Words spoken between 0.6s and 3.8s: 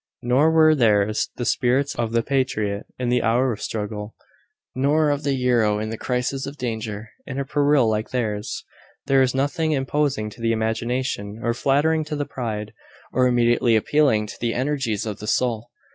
theirs the spirits of the patriot in the hour of